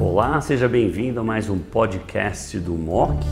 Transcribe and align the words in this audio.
Olá, 0.00 0.40
seja 0.40 0.66
bem-vindo 0.66 1.20
a 1.20 1.22
mais 1.22 1.50
um 1.50 1.58
podcast 1.58 2.58
do 2.58 2.72
MOC. 2.72 3.22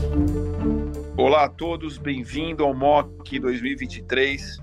Olá 1.17 1.45
a 1.45 1.49
todos, 1.49 1.97
bem-vindo 1.97 2.63
ao 2.63 2.75
MOC 2.75 3.39
2023, 3.39 4.61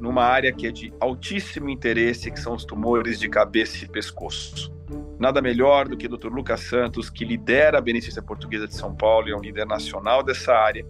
numa 0.00 0.24
área 0.24 0.50
que 0.54 0.66
é 0.66 0.70
de 0.70 0.90
altíssimo 0.98 1.68
interesse, 1.68 2.30
que 2.30 2.40
são 2.40 2.54
os 2.54 2.64
tumores 2.64 3.20
de 3.20 3.28
cabeça 3.28 3.84
e 3.84 3.88
pescoço. 3.88 4.72
Nada 5.18 5.42
melhor 5.42 5.86
do 5.86 5.94
que 5.94 6.06
o 6.06 6.16
Dr. 6.16 6.32
Lucas 6.32 6.60
Santos, 6.60 7.10
que 7.10 7.26
lidera 7.26 7.76
a 7.76 7.82
Beneficência 7.82 8.22
Portuguesa 8.22 8.66
de 8.66 8.74
São 8.74 8.94
Paulo 8.94 9.28
e 9.28 9.32
é 9.32 9.36
um 9.36 9.42
líder 9.42 9.66
nacional 9.66 10.22
dessa 10.22 10.54
área, 10.54 10.86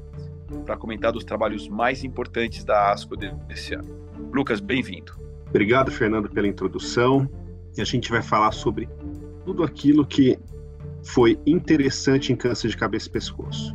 para 0.64 0.76
comentar 0.76 1.10
dos 1.10 1.24
trabalhos 1.24 1.66
mais 1.68 2.04
importantes 2.04 2.62
da 2.62 2.92
ASCO 2.92 3.16
desse 3.16 3.74
ano. 3.74 3.88
Lucas, 4.32 4.60
bem-vindo. 4.60 5.18
Obrigado, 5.48 5.90
Fernando, 5.90 6.30
pela 6.30 6.46
introdução. 6.46 7.28
E 7.78 7.80
a 7.80 7.84
gente 7.84 8.10
vai 8.10 8.20
falar 8.20 8.50
sobre 8.50 8.88
tudo 9.44 9.62
aquilo 9.62 10.04
que 10.04 10.36
foi 11.04 11.38
interessante 11.46 12.32
em 12.32 12.36
câncer 12.36 12.66
de 12.66 12.76
cabeça 12.76 13.06
e 13.06 13.12
pescoço. 13.12 13.72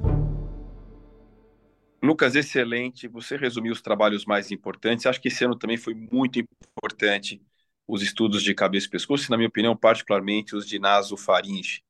Lucas, 2.03 2.35
excelente. 2.35 3.08
Você 3.08 3.38
resumiu 3.38 3.71
os 3.71 3.81
trabalhos 3.81 4.25
mais 4.25 4.52
importantes. 4.52 5.05
Acho 5.05 5.21
que 5.21 5.30
esse 5.30 5.45
ano 5.45 5.58
também 5.58 5.77
foi 5.77 5.94
muito 5.94 6.38
importante 6.38 7.41
os 7.88 8.02
estudos 8.02 8.44
de 8.44 8.53
cabeça 8.53 8.88
e 8.88 8.89
pescoço, 8.89 9.25
e, 9.25 9.31
na 9.31 9.38
minha 9.38 9.47
opinião, 9.47 9.73
particularmente 9.73 10.53
os 10.53 10.67
de 10.67 10.80
nasofaringe. 10.80 11.81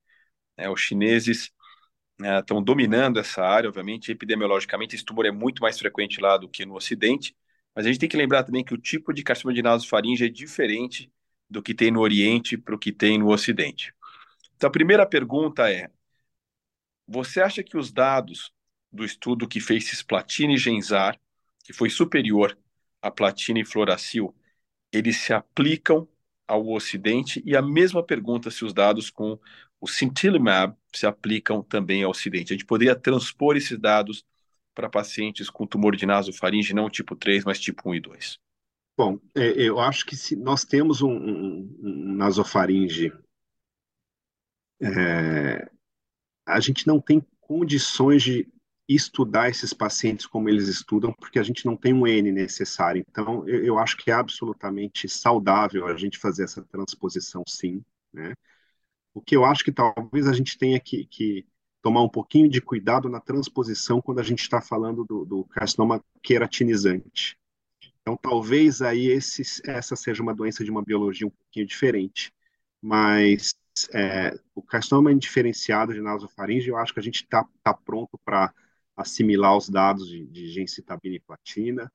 É, 0.56 0.70
os 0.70 0.82
chineses 0.82 1.52
é, 2.22 2.38
estão 2.38 2.62
dominando 2.62 3.20
essa 3.20 3.42
área, 3.42 3.70
obviamente, 3.70 4.12
epidemiologicamente, 4.12 4.96
esse 4.96 5.04
tumor 5.04 5.26
é 5.26 5.32
muito 5.32 5.64
mais 5.64 5.80
frequente 5.80 6.22
lá 6.22 6.38
do 6.38 6.48
que 6.48 6.64
no 6.64 6.76
Ocidente, 6.76 7.36
mas 7.76 7.88
a 7.88 7.90
gente 7.90 8.00
tem 8.00 8.10
que 8.10 8.18
lembrar 8.18 8.44
também 8.44 8.64
que 8.64 8.74
o 8.74 8.78
tipo 8.78 9.12
de 9.12 9.24
carcinoma 9.24 9.56
de 9.56 9.64
nasofaringe 9.64 10.26
é 10.26 10.30
diferente 10.30 11.12
do 11.54 11.62
que 11.62 11.74
tem 11.76 11.92
no 11.92 12.02
Oriente 12.02 12.58
para 12.58 12.74
o 12.74 12.80
que 12.80 12.92
tem 12.92 13.20
no 13.20 13.30
Ocidente. 13.32 13.94
Então, 14.56 14.68
a 14.68 14.72
primeira 14.72 15.06
pergunta 15.06 15.72
é: 15.72 15.92
você 17.08 17.42
acha 17.42 17.64
que 17.64 17.78
os 17.78 17.92
dados 17.92 18.52
do 18.92 19.06
estudo 19.06 19.48
que 19.48 19.60
fez 19.60 19.88
cisplatina 19.88 20.54
e 20.54 20.58
genzar, 20.58 21.20
que 21.64 21.72
foi 21.72 21.90
superior 21.92 22.58
a 23.02 23.12
platina 23.12 23.60
e 23.60 23.66
fluoracil, 23.66 24.36
eles 24.92 25.18
se 25.18 25.32
aplicam 25.32 26.08
ao 26.48 26.68
Ocidente? 26.70 27.42
E 27.46 27.56
a 27.56 27.62
mesma 27.62 28.04
pergunta 28.04 28.50
se 28.50 28.66
os 28.66 28.74
dados 28.74 29.12
com 29.12 29.40
o 29.80 29.88
sintilimab 29.88 30.76
se 30.92 31.06
aplicam 31.06 31.62
também 31.62 32.04
ao 32.04 32.12
Ocidente. 32.12 32.52
A 32.52 32.56
gente 32.56 32.66
poderia 32.66 32.96
transpor 32.96 33.56
esses 33.56 33.78
dados 33.78 34.26
para 34.74 34.90
pacientes 34.90 35.52
com 35.52 35.68
tumor 35.68 35.96
de 35.96 36.08
nasofaringe, 36.08 36.74
não 36.74 36.90
tipo 36.90 37.16
3, 37.16 37.46
mas 37.46 37.60
tipo 37.60 37.92
1 37.92 37.96
e 37.96 38.00
2? 38.00 38.43
Bom, 38.96 39.20
é, 39.36 39.50
eu 39.62 39.80
acho 39.80 40.06
que 40.06 40.16
se 40.16 40.36
nós 40.36 40.64
temos 40.64 41.02
um, 41.02 41.12
um, 41.12 41.80
um 41.82 42.16
nasofaringe, 42.16 43.12
é, 44.82 45.70
a 46.46 46.60
gente 46.60 46.86
não 46.86 47.00
tem 47.00 47.26
condições 47.40 48.22
de 48.22 48.48
estudar 48.88 49.50
esses 49.50 49.74
pacientes 49.74 50.26
como 50.26 50.50
eles 50.50 50.68
estudam, 50.68 51.14
porque 51.14 51.40
a 51.40 51.44
gente 51.44 51.66
não 51.66 51.76
tem 51.76 51.94
um 51.94 52.06
N 52.06 52.32
necessário. 52.32 53.04
Então, 53.10 53.48
eu, 53.48 53.64
eu 53.66 53.80
acho 53.80 53.98
que 53.98 54.12
é 54.12 54.14
absolutamente 54.14 55.08
saudável 55.08 55.88
a 55.88 55.96
gente 55.96 56.18
fazer 56.18 56.44
essa 56.44 56.62
transposição, 56.64 57.44
sim. 57.48 57.84
Né? 58.12 58.34
O 59.14 59.22
que 59.22 59.36
eu 59.36 59.46
acho 59.46 59.64
que 59.64 59.72
talvez 59.72 60.28
a 60.28 60.34
gente 60.34 60.58
tenha 60.58 60.80
que, 60.80 61.06
que 61.06 61.46
tomar 61.82 62.02
um 62.02 62.10
pouquinho 62.10 62.50
de 62.50 62.62
cuidado 62.62 63.10
na 63.10 63.20
transposição 63.20 64.02
quando 64.02 64.20
a 64.20 64.24
gente 64.24 64.42
está 64.42 64.62
falando 64.62 65.04
do, 65.04 65.26
do, 65.26 65.44
carcinoma 65.46 66.04
queratinizante. 66.22 67.38
Então, 68.04 68.18
talvez 68.18 68.82
aí 68.82 69.08
esse, 69.08 69.42
essa 69.66 69.96
seja 69.96 70.22
uma 70.22 70.36
doença 70.36 70.64
de 70.64 70.70
uma 70.70 70.84
biologia 70.84 71.26
um 71.26 71.32
pouquinho 71.32 71.66
diferente, 71.66 72.34
mas 72.82 73.56
é, 73.94 74.38
o 74.54 74.62
carcinoma 74.62 75.12
indiferenciado 75.12 75.94
de 75.94 76.02
nasofaringe, 76.02 76.68
eu 76.68 76.78
acho 76.78 76.94
que 76.94 77.00
a 77.00 77.04
gente 77.04 77.24
está 77.24 77.48
tá 77.64 77.74
pronto 77.74 78.20
para 78.24 78.54
assimilar 78.96 79.56
os 79.56 79.70
dados 79.70 80.08
de, 80.08 80.26
de 80.28 80.50
gencitabina 80.50 81.16
e 81.16 81.20
platina, 81.20 81.92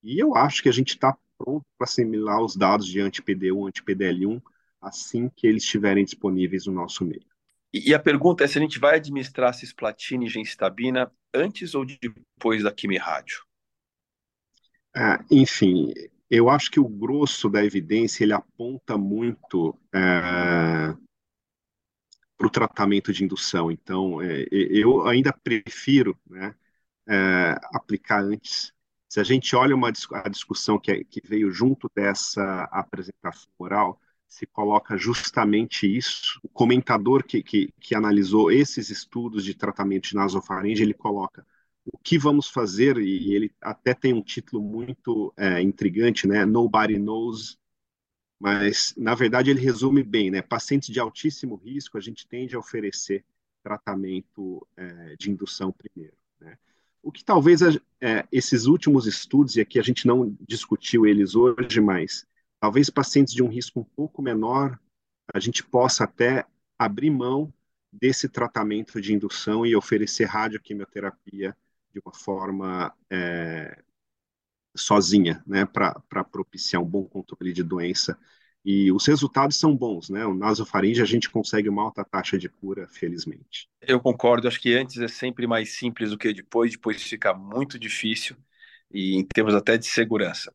e 0.00 0.18
eu 0.18 0.36
acho 0.36 0.62
que 0.62 0.68
a 0.68 0.72
gente 0.72 0.90
está 0.90 1.18
pronto 1.36 1.66
para 1.76 1.84
assimilar 1.84 2.40
os 2.40 2.56
dados 2.56 2.86
de 2.86 3.00
anti-PD1, 3.00 3.68
anti-PDL1, 3.68 4.40
assim 4.80 5.28
que 5.28 5.46
eles 5.46 5.64
estiverem 5.64 6.04
disponíveis 6.04 6.66
no 6.66 6.72
nosso 6.72 7.04
meio. 7.04 7.26
E, 7.72 7.92
a 7.92 7.98
pergunta 7.98 8.44
é 8.44 8.46
se 8.46 8.58
a 8.58 8.62
gente 8.62 8.78
vai 8.78 8.96
administrar 8.96 9.52
cisplatina 9.52 10.24
e 10.24 10.28
gencitabina 10.28 11.12
antes 11.34 11.74
ou 11.74 11.84
depois 11.84 12.62
da 12.62 12.72
quimio-rádio? 12.72 13.47
Ah, 15.00 15.24
enfim, 15.30 15.94
eu 16.28 16.50
acho 16.50 16.72
que 16.72 16.80
o 16.80 16.88
grosso 16.88 17.48
da 17.48 17.64
evidência 17.64 18.24
ele 18.24 18.32
aponta 18.32 18.98
muito 18.98 19.72
é, 19.94 20.92
para 22.36 22.46
o 22.46 22.50
tratamento 22.50 23.12
de 23.12 23.22
indução. 23.22 23.70
Então, 23.70 24.20
é, 24.20 24.44
eu 24.50 25.06
ainda 25.06 25.32
prefiro 25.32 26.18
né, 26.26 26.52
é, 27.06 27.54
aplicar 27.72 28.24
antes. 28.24 28.72
Se 29.08 29.20
a 29.20 29.24
gente 29.24 29.54
olha 29.54 29.76
uma 29.76 29.88
a 29.88 30.28
discussão 30.28 30.80
que, 30.80 30.90
é, 30.90 31.04
que 31.04 31.20
veio 31.24 31.52
junto 31.52 31.88
dessa 31.94 32.64
apresentação 32.64 33.52
oral, 33.56 34.00
se 34.26 34.46
coloca 34.46 34.96
justamente 34.96 35.86
isso. 35.86 36.40
O 36.42 36.48
comentador 36.48 37.22
que, 37.22 37.40
que, 37.40 37.72
que 37.80 37.94
analisou 37.94 38.50
esses 38.50 38.90
estudos 38.90 39.44
de 39.44 39.54
tratamento 39.54 40.08
de 40.08 40.16
nasofaringe, 40.16 40.82
ele 40.82 40.92
coloca 40.92 41.46
o 41.92 41.98
que 41.98 42.18
vamos 42.18 42.48
fazer, 42.48 42.98
e 42.98 43.34
ele 43.34 43.52
até 43.60 43.94
tem 43.94 44.12
um 44.12 44.22
título 44.22 44.62
muito 44.62 45.32
é, 45.36 45.60
intrigante, 45.60 46.26
né? 46.26 46.44
Nobody 46.44 46.98
knows, 46.98 47.58
mas 48.38 48.94
na 48.96 49.14
verdade 49.14 49.50
ele 49.50 49.60
resume 49.60 50.02
bem, 50.02 50.30
né? 50.30 50.42
Pacientes 50.42 50.90
de 50.90 51.00
altíssimo 51.00 51.56
risco, 51.56 51.96
a 51.98 52.00
gente 52.00 52.26
tende 52.26 52.54
a 52.54 52.58
oferecer 52.58 53.24
tratamento 53.62 54.66
é, 54.76 55.16
de 55.16 55.30
indução 55.30 55.72
primeiro, 55.72 56.16
né? 56.40 56.56
O 57.02 57.12
que 57.12 57.24
talvez 57.24 57.60
é, 58.00 58.26
esses 58.30 58.66
últimos 58.66 59.06
estudos, 59.06 59.56
e 59.56 59.60
aqui 59.60 59.78
a 59.78 59.82
gente 59.82 60.06
não 60.06 60.36
discutiu 60.46 61.06
eles 61.06 61.34
hoje, 61.34 61.80
mas 61.80 62.26
talvez 62.60 62.90
pacientes 62.90 63.32
de 63.32 63.42
um 63.42 63.48
risco 63.48 63.80
um 63.80 63.84
pouco 63.84 64.20
menor, 64.20 64.78
a 65.32 65.40
gente 65.40 65.64
possa 65.64 66.04
até 66.04 66.44
abrir 66.78 67.10
mão 67.10 67.52
desse 67.92 68.28
tratamento 68.28 69.00
de 69.00 69.14
indução 69.14 69.64
e 69.64 69.74
oferecer 69.74 70.24
radioquimioterapia 70.24 71.56
de 71.92 72.00
uma 72.04 72.14
forma 72.14 72.94
é, 73.10 73.82
sozinha, 74.76 75.42
né, 75.46 75.64
para 75.66 76.24
propiciar 76.24 76.82
um 76.82 76.86
bom 76.86 77.04
controle 77.04 77.52
de 77.52 77.62
doença. 77.62 78.18
E 78.64 78.92
os 78.92 79.06
resultados 79.06 79.56
são 79.56 79.74
bons, 79.74 80.10
né? 80.10 80.26
O 80.26 80.34
nasofaringe 80.34 81.00
a 81.00 81.04
gente 81.04 81.30
consegue 81.30 81.68
uma 81.68 81.82
alta 81.82 82.04
taxa 82.04 82.36
de 82.36 82.48
cura, 82.48 82.86
felizmente. 82.88 83.68
Eu 83.80 84.00
concordo, 84.00 84.48
acho 84.48 84.60
que 84.60 84.74
antes 84.74 84.98
é 84.98 85.08
sempre 85.08 85.46
mais 85.46 85.78
simples 85.78 86.10
do 86.10 86.18
que 86.18 86.34
depois, 86.34 86.72
depois 86.72 87.02
fica 87.02 87.32
muito 87.32 87.78
difícil, 87.78 88.36
e 88.90 89.16
em 89.16 89.24
termos 89.24 89.54
até 89.54 89.78
de 89.78 89.86
segurança. 89.86 90.52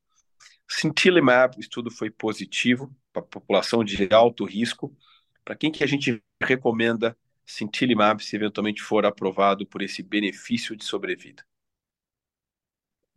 Sintilimab, 0.69 1.57
o 1.57 1.59
estudo 1.59 1.89
foi 1.89 2.09
positivo 2.09 2.93
para 3.11 3.22
a 3.22 3.25
população 3.25 3.83
de 3.83 4.07
alto 4.13 4.43
risco. 4.45 4.95
Para 5.43 5.55
quem 5.55 5.72
que 5.72 5.83
a 5.83 5.88
gente 5.88 6.22
recomenda 6.41 7.17
Sintilimab 7.45 8.23
se 8.23 8.35
eventualmente 8.35 8.81
for 8.81 9.05
aprovado 9.05 9.65
por 9.65 9.81
esse 9.81 10.01
benefício 10.01 10.75
de 10.75 10.83
sobrevida? 10.85 11.45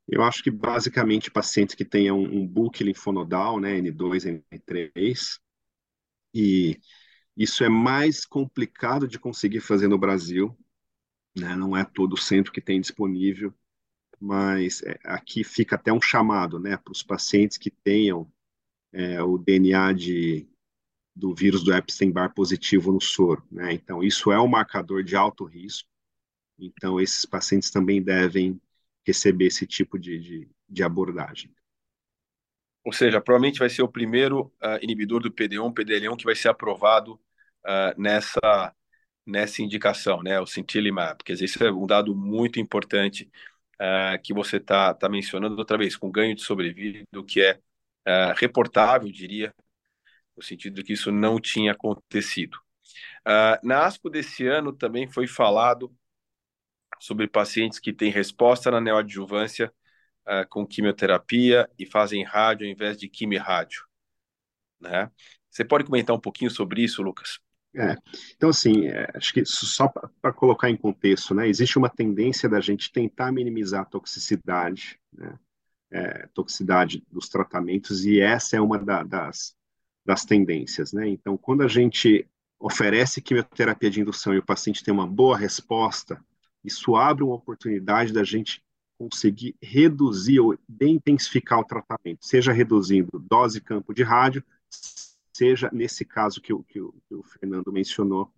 Eu 0.08 0.22
acho 0.22 0.42
que 0.42 0.50
basicamente 0.50 1.30
pacientes 1.30 1.74
que 1.74 1.84
tenham 1.84 2.20
um 2.20 2.46
bulk 2.46 2.82
linfonodal, 2.84 3.58
né, 3.58 3.78
N2, 3.78 4.24
N3, 4.24 5.40
e 6.32 6.78
isso 7.36 7.64
é 7.64 7.68
mais 7.68 8.24
complicado 8.24 9.08
de 9.08 9.18
conseguir 9.18 9.60
fazer 9.60 9.88
no 9.88 9.98
Brasil, 9.98 10.56
né, 11.36 11.56
não 11.56 11.76
é 11.76 11.84
todo 11.84 12.16
centro 12.16 12.52
que 12.52 12.60
tem 12.60 12.80
disponível, 12.80 13.52
mas 14.20 14.82
é, 14.82 14.98
aqui 15.04 15.44
fica 15.44 15.76
até 15.76 15.92
um 15.92 16.00
chamado 16.00 16.58
né, 16.58 16.76
para 16.76 16.92
os 16.92 17.02
pacientes 17.02 17.58
que 17.58 17.70
tenham 17.70 18.30
é, 18.92 19.22
o 19.22 19.36
DNA 19.36 19.92
de, 19.92 20.48
do 21.16 21.34
vírus 21.34 21.64
do 21.64 21.74
Epstein-Barr 21.74 22.34
positivo 22.34 22.92
no 22.92 23.00
soro. 23.00 23.42
Né? 23.50 23.72
Então, 23.72 24.02
isso 24.02 24.30
é 24.30 24.38
um 24.38 24.46
marcador 24.46 25.02
de 25.02 25.16
alto 25.16 25.44
risco. 25.44 25.88
Então, 26.58 27.00
esses 27.00 27.24
pacientes 27.24 27.70
também 27.70 28.02
devem 28.02 28.60
receber 29.04 29.46
esse 29.46 29.66
tipo 29.66 29.98
de, 29.98 30.18
de, 30.18 30.48
de 30.68 30.82
abordagem. 30.82 31.50
Ou 32.84 32.92
seja, 32.92 33.20
provavelmente 33.20 33.58
vai 33.58 33.70
ser 33.70 33.82
o 33.82 33.88
primeiro 33.88 34.52
uh, 34.62 34.78
inibidor 34.82 35.20
do 35.20 35.32
PD1, 35.32 35.72
PDL1 35.72 36.16
que 36.18 36.24
vai 36.24 36.34
ser 36.34 36.48
aprovado 36.48 37.14
uh, 37.14 38.00
nessa, 38.00 38.74
nessa 39.26 39.62
indicação, 39.62 40.22
né? 40.22 40.38
O 40.38 40.46
Sintilimab. 40.46 41.24
Quer 41.24 41.32
dizer, 41.32 41.46
isso 41.46 41.64
é 41.64 41.72
um 41.72 41.86
dado 41.86 42.14
muito 42.14 42.60
importante 42.60 43.28
uh, 43.80 44.22
que 44.22 44.34
você 44.34 44.58
está 44.58 44.92
tá 44.94 45.08
mencionando 45.08 45.58
outra 45.58 45.78
vez, 45.78 45.96
com 45.96 46.10
ganho 46.10 46.34
de 46.34 46.42
sobrevida, 46.42 47.04
que 47.26 47.40
é 47.40 47.58
reportável, 48.36 49.10
diria, 49.10 49.52
no 50.36 50.42
sentido 50.42 50.74
de 50.74 50.82
que 50.82 50.92
isso 50.92 51.10
não 51.10 51.40
tinha 51.40 51.72
acontecido. 51.72 52.56
Uh, 53.26 53.58
na 53.66 53.84
ASCO 53.86 54.10
desse 54.10 54.46
ano 54.46 54.72
também 54.72 55.08
foi 55.08 55.26
falado 55.26 55.92
sobre 57.00 57.26
pacientes 57.26 57.78
que 57.78 57.92
têm 57.92 58.10
resposta 58.10 58.70
na 58.70 58.80
neoadjuvância 58.80 59.72
com 60.48 60.66
quimioterapia 60.66 61.70
e 61.78 61.86
fazem 61.86 62.24
rádio 62.24 62.66
ao 62.66 62.72
invés 62.72 62.98
de 62.98 63.08
quimio-rádio. 63.08 63.84
Né? 64.80 65.10
Você 65.48 65.64
pode 65.64 65.84
comentar 65.84 66.14
um 66.14 66.20
pouquinho 66.20 66.50
sobre 66.50 66.82
isso, 66.82 67.00
Lucas? 67.02 67.38
É, 67.74 67.96
então, 68.34 68.48
assim, 68.48 68.86
é, 68.86 69.10
acho 69.14 69.32
que 69.32 69.44
só 69.44 69.88
para 70.20 70.32
colocar 70.32 70.70
em 70.70 70.76
contexto, 70.76 71.34
né, 71.34 71.48
existe 71.48 71.78
uma 71.78 71.88
tendência 71.88 72.48
da 72.48 72.60
gente 72.60 72.92
tentar 72.92 73.32
minimizar 73.32 73.82
a 73.82 73.84
toxicidade, 73.84 74.98
né, 75.12 75.38
é, 75.90 76.26
toxicidade 76.34 77.02
dos 77.10 77.28
tratamentos, 77.28 78.04
e 78.04 78.20
essa 78.20 78.56
é 78.56 78.60
uma 78.60 78.78
da, 78.78 79.02
das, 79.02 79.55
das 80.06 80.24
tendências, 80.24 80.92
né? 80.92 81.08
Então, 81.08 81.36
quando 81.36 81.62
a 81.62 81.68
gente 81.68 82.26
oferece 82.58 83.20
quimioterapia 83.20 83.90
de 83.90 84.00
indução 84.00 84.32
e 84.32 84.38
o 84.38 84.44
paciente 84.44 84.82
tem 84.82 84.94
uma 84.94 85.06
boa 85.06 85.36
resposta, 85.36 86.24
isso 86.64 86.96
abre 86.96 87.24
uma 87.24 87.34
oportunidade 87.34 88.12
da 88.12 88.24
gente 88.24 88.62
conseguir 88.96 89.54
reduzir 89.60 90.40
ou 90.40 90.56
intensificar 90.80 91.58
o 91.58 91.64
tratamento, 91.64 92.24
seja 92.24 92.52
reduzindo 92.52 93.18
dose 93.28 93.60
campo 93.60 93.92
de 93.92 94.02
rádio, 94.02 94.42
seja 95.34 95.68
nesse 95.72 96.04
caso 96.04 96.40
que 96.40 96.52
o, 96.52 96.62
que 96.62 96.80
o, 96.80 96.94
que 97.06 97.14
o 97.14 97.22
Fernando 97.22 97.70
mencionou, 97.70 98.32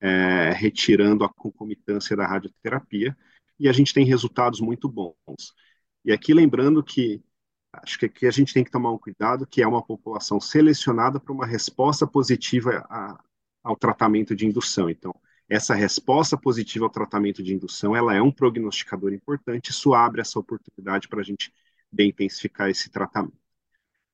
é, 0.00 0.50
retirando 0.50 1.22
a 1.22 1.28
concomitância 1.28 2.16
da 2.16 2.26
radioterapia, 2.26 3.16
e 3.58 3.68
a 3.68 3.72
gente 3.72 3.94
tem 3.94 4.04
resultados 4.04 4.60
muito 4.60 4.88
bons. 4.88 5.54
E 6.04 6.12
aqui 6.12 6.32
lembrando 6.32 6.82
que 6.82 7.22
acho 7.72 7.98
que 7.98 8.06
aqui 8.06 8.26
a 8.26 8.30
gente 8.30 8.52
tem 8.52 8.64
que 8.64 8.70
tomar 8.70 8.92
um 8.92 8.98
cuidado, 8.98 9.46
que 9.46 9.62
é 9.62 9.66
uma 9.66 9.84
população 9.84 10.40
selecionada 10.40 11.20
para 11.20 11.32
uma 11.32 11.46
resposta 11.46 12.06
positiva 12.06 12.86
a, 12.88 13.22
ao 13.62 13.76
tratamento 13.76 14.34
de 14.34 14.46
indução. 14.46 14.90
Então, 14.90 15.14
essa 15.48 15.74
resposta 15.74 16.36
positiva 16.36 16.84
ao 16.84 16.90
tratamento 16.90 17.42
de 17.42 17.52
indução, 17.54 17.94
ela 17.94 18.14
é 18.14 18.22
um 18.22 18.30
prognosticador 18.30 19.12
importante, 19.12 19.70
isso 19.70 19.94
abre 19.94 20.20
essa 20.20 20.38
oportunidade 20.38 21.08
para 21.08 21.20
a 21.20 21.24
gente 21.24 21.52
bem 21.90 22.10
intensificar 22.10 22.70
esse 22.70 22.88
tratamento. 22.90 23.38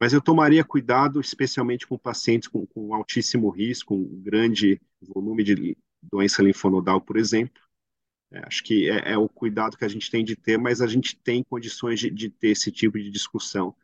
Mas 0.00 0.12
eu 0.12 0.20
tomaria 0.20 0.64
cuidado, 0.64 1.20
especialmente 1.20 1.86
com 1.86 1.98
pacientes 1.98 2.48
com, 2.48 2.66
com 2.66 2.94
altíssimo 2.94 3.48
risco, 3.50 3.94
um 3.94 4.22
grande 4.22 4.80
volume 5.00 5.42
de 5.42 5.76
doença 6.02 6.42
linfonodal, 6.42 7.00
por 7.00 7.16
exemplo, 7.16 7.60
é, 8.30 8.40
acho 8.46 8.62
que 8.64 8.90
é, 8.90 9.12
é, 9.12 9.18
o 9.18 9.28
cuidado 9.28 9.76
que 9.76 9.84
a 9.84 9.88
gente 9.88 10.10
tem 10.10 10.24
de 10.24 10.36
ter, 10.36 10.58
mas 10.58 10.80
a 10.80 10.86
gente 10.86 11.16
tem 11.16 11.42
condições 11.44 12.00
de, 12.00 12.10
de 12.10 12.28
ter 12.28 12.48
esse 12.48 12.72
tipo 12.72 12.98
de 12.98 13.10
discussão, 13.10 13.74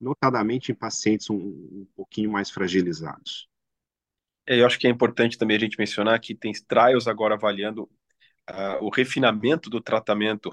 notadamente 0.00 0.72
em 0.72 0.74
pacientes 0.74 1.28
um, 1.28 1.36
um 1.36 1.86
pouquinho 1.94 2.30
mais 2.30 2.50
fragilizados. 2.50 3.48
É, 4.46 4.60
eu 4.60 4.66
acho 4.66 4.78
que 4.78 4.86
é 4.86 4.90
importante 4.90 5.36
também 5.36 5.56
a 5.56 5.60
gente 5.60 5.78
mencionar 5.78 6.18
que 6.20 6.34
tem 6.34 6.52
trials 6.66 7.06
agora 7.06 7.34
avaliando 7.34 7.84
uh, 8.50 8.82
o 8.82 8.90
refinamento 8.90 9.68
do 9.68 9.80
tratamento 9.80 10.48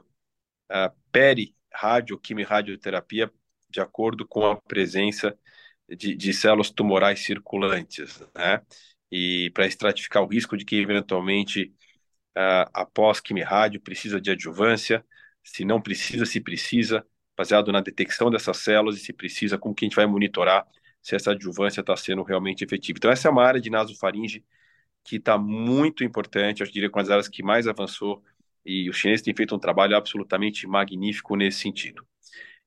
uh, 0.72 0.94
peri-rádio, 1.12 2.20
quimio-radioterapia, 2.20 3.32
de 3.70 3.80
acordo 3.80 4.28
com 4.28 4.46
a 4.46 4.56
presença 4.56 5.38
de, 5.90 6.16
de 6.16 6.34
células 6.34 6.70
tumorais 6.70 7.24
circulantes, 7.24 8.22
né? 8.36 8.62
E 9.10 9.50
para 9.54 9.66
estratificar 9.66 10.22
o 10.22 10.28
risco 10.28 10.58
de 10.58 10.66
que 10.66 10.76
eventualmente 10.76 11.74
uh, 12.38 12.70
após 12.74 13.20
quimio-rádio, 13.20 13.82
precisa 13.82 14.22
de 14.22 14.30
adjuvância, 14.32 15.04
se 15.44 15.66
não 15.66 15.82
precisa, 15.82 16.26
se 16.26 16.40
precisa, 16.40 17.06
baseado 17.36 17.72
na 17.72 17.82
detecção 17.82 18.30
dessas 18.30 18.58
células 18.58 18.98
e 18.98 19.00
se 19.00 19.14
precisa, 19.14 19.58
como 19.58 19.74
que 19.74 19.86
a 19.86 19.88
gente 19.88 19.96
vai 19.96 20.06
monitorar 20.06 20.66
se 21.02 21.16
essa 21.16 21.32
adjuvância 21.32 21.82
está 21.82 21.96
sendo 21.96 22.24
realmente 22.24 22.64
efetiva. 22.64 22.98
Então, 22.98 23.12
essa 23.12 23.28
é 23.28 23.32
uma 23.32 23.44
área 23.44 23.62
de 23.62 23.70
nasofaringe 23.70 24.44
que 25.04 25.18
está 25.18 25.38
muito 25.38 26.04
importante, 26.04 26.62
eu 26.62 26.68
diria, 26.68 26.90
com 26.90 27.00
as 27.00 27.10
áreas 27.10 27.28
que 27.28 27.42
mais 27.42 27.68
avançou, 27.68 28.24
e 28.66 28.90
os 28.90 28.98
chineses 28.98 29.24
têm 29.24 29.34
feito 29.34 29.56
um 29.56 29.60
trabalho 29.60 29.96
absolutamente 29.96 30.68
magnífico 30.68 31.36
nesse 31.36 31.60
sentido. 31.60 32.06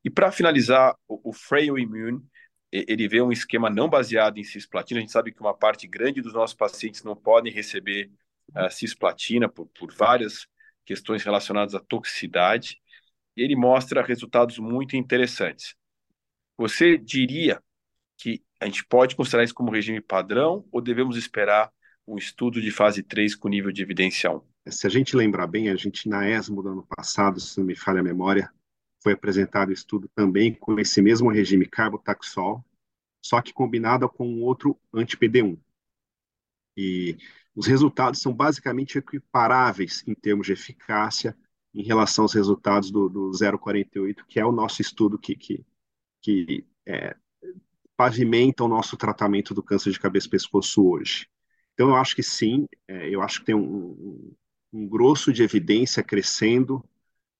E 0.02 0.08
para 0.08 0.32
finalizar, 0.32 0.94
o, 1.06 1.30
o 1.30 1.32
Frail 1.32 1.78
Immune, 1.78 2.22
ele 2.72 3.08
vê 3.08 3.20
um 3.20 3.32
esquema 3.32 3.68
não 3.68 3.88
baseado 3.88 4.38
em 4.38 4.44
cisplatina. 4.44 5.00
A 5.00 5.02
gente 5.02 5.12
sabe 5.12 5.32
que 5.32 5.40
uma 5.40 5.52
parte 5.52 5.86
grande 5.86 6.22
dos 6.22 6.32
nossos 6.32 6.54
pacientes 6.56 7.02
não 7.02 7.16
podem 7.16 7.52
receber 7.52 8.10
a 8.54 8.70
cisplatina 8.70 9.48
por, 9.48 9.66
por 9.78 9.92
várias 9.92 10.46
questões 10.84 11.22
relacionadas 11.22 11.74
à 11.74 11.80
toxicidade, 11.80 12.80
ele 13.36 13.56
mostra 13.56 14.02
resultados 14.02 14.58
muito 14.58 14.96
interessantes. 14.96 15.74
Você 16.56 16.98
diria 16.98 17.62
que 18.18 18.42
a 18.60 18.66
gente 18.66 18.84
pode 18.84 19.16
considerar 19.16 19.44
isso 19.44 19.54
como 19.54 19.70
regime 19.70 20.00
padrão 20.00 20.66
ou 20.70 20.80
devemos 20.80 21.16
esperar 21.16 21.72
um 22.06 22.18
estudo 22.18 22.60
de 22.60 22.70
fase 22.70 23.02
3 23.02 23.34
com 23.34 23.48
nível 23.48 23.72
de 23.72 23.82
evidência 23.82 24.30
1? 24.30 24.42
Se 24.68 24.86
a 24.86 24.90
gente 24.90 25.16
lembrar 25.16 25.46
bem, 25.46 25.70
a 25.70 25.76
gente 25.76 26.08
na 26.08 26.28
ESMO 26.28 26.62
do 26.62 26.68
ano 26.68 26.86
passado, 26.86 27.40
se 27.40 27.58
não 27.58 27.66
me 27.66 27.74
falha 27.74 28.00
a 28.00 28.04
memória, 28.04 28.52
foi 29.02 29.14
apresentado 29.14 29.72
estudo 29.72 30.08
também 30.14 30.54
com 30.54 30.78
esse 30.78 31.00
mesmo 31.00 31.30
regime 31.30 31.66
carbotaxol, 31.66 32.62
só 33.24 33.40
que 33.40 33.52
combinado 33.52 34.08
com 34.08 34.42
outro 34.42 34.78
anti-PD1. 34.92 35.58
E 36.76 37.16
os 37.54 37.66
resultados 37.66 38.20
são 38.20 38.32
basicamente 38.32 38.98
equiparáveis 38.98 40.02
em 40.06 40.14
termos 40.14 40.46
de 40.46 40.52
eficácia 40.52 41.36
em 41.74 41.82
relação 41.82 42.24
aos 42.24 42.34
resultados 42.34 42.90
do, 42.90 43.08
do 43.08 43.30
048, 43.58 44.24
que 44.26 44.40
é 44.40 44.44
o 44.44 44.52
nosso 44.52 44.82
estudo 44.82 45.18
que, 45.18 45.36
que, 45.36 45.64
que 46.20 46.66
é, 46.86 47.16
pavimenta 47.96 48.64
o 48.64 48.68
nosso 48.68 48.96
tratamento 48.96 49.54
do 49.54 49.62
câncer 49.62 49.90
de 49.92 50.00
cabeça 50.00 50.26
e 50.26 50.30
pescoço 50.30 50.88
hoje. 50.88 51.28
Então, 51.74 51.90
eu 51.90 51.96
acho 51.96 52.14
que 52.14 52.22
sim, 52.22 52.66
é, 52.88 53.08
eu 53.08 53.22
acho 53.22 53.40
que 53.40 53.46
tem 53.46 53.54
um, 53.54 53.60
um, 53.60 54.34
um 54.72 54.88
grosso 54.88 55.32
de 55.32 55.42
evidência 55.42 56.02
crescendo, 56.02 56.84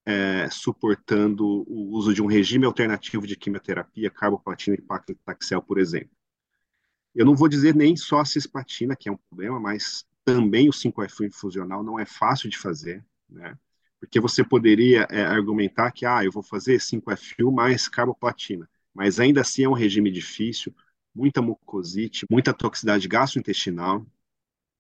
é, 0.05 0.49
suportando 0.51 1.47
o 1.47 1.97
uso 1.97 2.15
de 2.15 2.23
um 2.23 2.27
regime 2.27 2.65
alternativo 2.65 3.27
de 3.27 3.37
quimioterapia, 3.37 4.11
carboplatina 4.11 4.77
e 4.77 4.83
paclitaxel, 4.83 5.63
por 5.63 5.79
exemplo. 5.79 6.20
Eu 7.15 7.27
não 7.27 7.35
vou 7.35 7.49
dizer 7.49 7.75
nem 7.75 7.97
só 7.97 8.21
a 8.21 8.25
cisplatina, 8.25 8.97
que 8.97 9.09
é 9.09 9.13
um 9.13 9.17
problema, 9.17 9.59
mas 9.59 10.05
também 10.25 10.69
o 10.69 10.73
5FU 10.73 11.25
infusional 11.27 11.83
não 11.83 11.99
é 11.99 12.07
fácil 12.07 12.49
de 12.49 12.57
fazer, 12.59 13.05
né? 13.29 13.57
Porque 13.99 14.21
você 14.21 14.43
poderia 14.45 15.07
é, 15.11 15.23
argumentar 15.25 15.91
que, 15.93 16.07
ah, 16.07 16.25
eu 16.25 16.33
vou 16.33 16.43
fazer 16.43 16.81
5FU 16.81 17.53
mais 17.53 17.89
carboplatina, 17.89 18.69
mas 18.95 19.21
ainda 19.21 19.41
assim 19.43 19.65
é 19.65 19.69
um 19.69 19.75
regime 19.75 20.11
difícil, 20.11 20.75
muita 21.15 21.43
mucosite, 21.43 22.25
muita 22.31 22.55
toxicidade 22.55 23.07
gastrointestinal. 23.09 24.07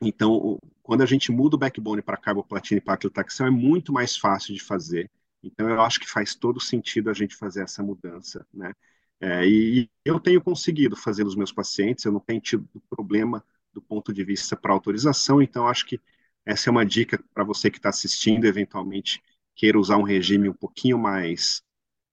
Então, 0.02 0.58
quando 0.82 1.02
a 1.02 1.06
gente 1.06 1.30
muda 1.30 1.56
o 1.56 1.58
backbone 1.58 2.02
para 2.02 2.16
carboplatina 2.16 2.78
e 2.78 2.82
paclitaxel, 2.84 3.46
é 3.46 3.50
muito 3.50 3.92
mais 3.92 4.16
fácil 4.16 4.54
de 4.54 4.62
fazer. 4.62 5.10
Então, 5.42 5.68
eu 5.68 5.80
acho 5.82 6.00
que 6.00 6.08
faz 6.08 6.34
todo 6.34 6.60
sentido 6.60 7.10
a 7.10 7.14
gente 7.14 7.36
fazer 7.36 7.62
essa 7.62 7.82
mudança, 7.82 8.46
né? 8.52 8.72
É, 9.20 9.46
e 9.46 9.90
eu 10.04 10.18
tenho 10.18 10.40
conseguido 10.40 10.96
fazer 10.96 11.24
nos 11.24 11.36
meus 11.36 11.52
pacientes, 11.52 12.04
eu 12.04 12.12
não 12.12 12.20
tenho 12.20 12.40
tido 12.40 12.66
problema 12.88 13.44
do 13.72 13.82
ponto 13.82 14.12
de 14.12 14.24
vista 14.24 14.56
para 14.56 14.72
autorização, 14.72 15.42
então 15.42 15.68
acho 15.68 15.86
que 15.86 16.00
essa 16.44 16.68
é 16.68 16.72
uma 16.72 16.86
dica 16.86 17.22
para 17.34 17.44
você 17.44 17.70
que 17.70 17.76
está 17.76 17.90
assistindo, 17.90 18.46
eventualmente 18.46 19.22
queira 19.54 19.78
usar 19.78 19.98
um 19.98 20.02
regime 20.02 20.48
um 20.48 20.54
pouquinho 20.54 20.98
mais, 20.98 21.62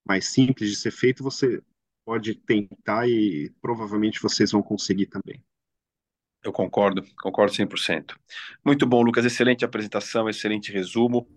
mais 0.05 0.27
simples 0.27 0.69
de 0.69 0.75
ser 0.75 0.91
feito, 0.91 1.23
você 1.23 1.61
pode 2.05 2.35
tentar 2.35 3.07
e 3.07 3.49
provavelmente 3.61 4.21
vocês 4.21 4.51
vão 4.51 4.61
conseguir 4.61 5.07
também. 5.07 5.41
Eu 6.43 6.51
concordo, 6.51 7.03
concordo 7.21 7.53
100%. 7.53 8.15
Muito 8.63 8.85
bom, 8.85 9.01
Lucas, 9.01 9.25
excelente 9.25 9.65
apresentação, 9.65 10.29
excelente 10.29 10.71
resumo. 10.71 11.27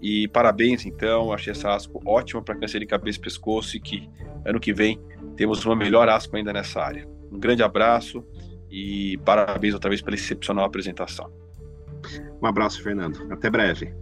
E 0.00 0.28
parabéns, 0.28 0.86
então. 0.86 1.32
Achei 1.32 1.52
essa 1.52 1.74
asco 1.74 2.00
ótima 2.04 2.42
para 2.42 2.56
câncer 2.56 2.80
de 2.80 2.86
cabeça 2.86 3.18
e 3.18 3.22
pescoço 3.22 3.76
e 3.76 3.80
que 3.80 4.08
ano 4.44 4.58
que 4.58 4.72
vem 4.72 5.00
temos 5.36 5.64
uma 5.64 5.76
melhor 5.76 6.08
asco 6.08 6.36
ainda 6.36 6.52
nessa 6.52 6.80
área. 6.80 7.06
Um 7.30 7.38
grande 7.38 7.62
abraço 7.62 8.24
e 8.70 9.18
parabéns 9.24 9.74
outra 9.74 9.90
vez 9.90 10.00
pela 10.00 10.16
excepcional 10.16 10.64
apresentação. 10.64 11.30
Um 12.42 12.46
abraço, 12.46 12.82
Fernando. 12.82 13.26
Até 13.30 13.50
breve. 13.50 13.94